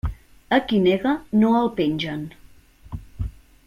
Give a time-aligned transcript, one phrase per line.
[0.57, 1.13] A qui nega
[1.43, 2.25] no el pengen.